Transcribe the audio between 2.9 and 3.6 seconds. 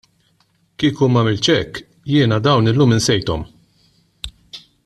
insejthom.